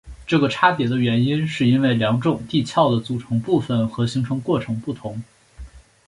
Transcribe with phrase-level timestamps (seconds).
[0.25, 5.21] 这个差别的原因是因为两种地壳的组成部分和形成过程不同。